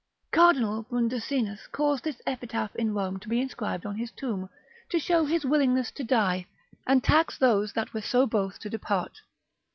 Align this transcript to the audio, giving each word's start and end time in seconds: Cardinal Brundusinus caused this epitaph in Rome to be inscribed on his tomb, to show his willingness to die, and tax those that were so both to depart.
Cardinal 0.31 0.81
Brundusinus 0.81 1.67
caused 1.71 2.05
this 2.05 2.23
epitaph 2.25 2.75
in 2.75 2.91
Rome 2.91 3.19
to 3.19 3.29
be 3.29 3.39
inscribed 3.39 3.85
on 3.85 3.97
his 3.97 4.09
tomb, 4.09 4.49
to 4.89 4.97
show 4.97 5.25
his 5.25 5.45
willingness 5.45 5.91
to 5.91 6.03
die, 6.03 6.47
and 6.87 7.03
tax 7.03 7.37
those 7.37 7.73
that 7.73 7.93
were 7.93 8.01
so 8.01 8.25
both 8.25 8.57
to 8.61 8.67
depart. 8.71 9.21